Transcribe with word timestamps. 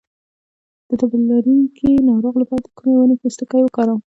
د 0.87 0.89
تبه 0.99 1.17
لرونکي 1.31 1.91
ناروغ 2.09 2.33
لپاره 2.41 2.61
د 2.63 2.67
کومې 2.77 2.95
ونې 2.97 3.15
پوستکی 3.21 3.61
وکاروم؟ 3.63 4.01